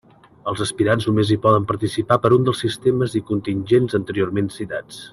[0.51, 5.07] Els aspirants només hi poden participar per un dels sistemes i contingents anteriorment citats.